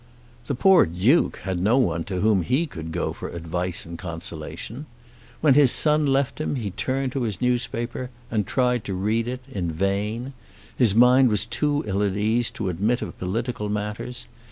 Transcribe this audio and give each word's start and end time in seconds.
The 0.47 0.55
poor 0.55 0.87
Duke 0.87 1.37
had 1.43 1.59
no 1.59 1.77
one 1.77 2.03
to 2.05 2.21
whom 2.21 2.41
he 2.41 2.65
could 2.65 2.91
go 2.91 3.13
for 3.13 3.29
advice 3.29 3.85
and 3.85 3.99
consolation. 3.99 4.87
When 5.41 5.53
his 5.53 5.71
son 5.71 6.07
left 6.07 6.41
him 6.41 6.55
he 6.55 6.71
turned 6.71 7.11
to 7.11 7.21
his 7.21 7.39
newspaper, 7.39 8.09
and 8.31 8.47
tried 8.47 8.83
to 8.85 8.95
read 8.95 9.27
it 9.27 9.41
in 9.47 9.71
vain. 9.71 10.33
His 10.75 10.95
mind 10.95 11.29
was 11.29 11.45
too 11.45 11.83
ill 11.85 12.01
at 12.01 12.15
ease 12.17 12.49
to 12.49 12.69
admit 12.69 13.03
of 13.03 13.19
political 13.19 13.69
matters. 13.69 14.25